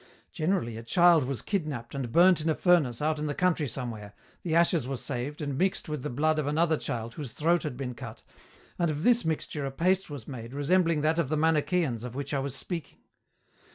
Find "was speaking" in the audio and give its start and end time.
12.39-12.97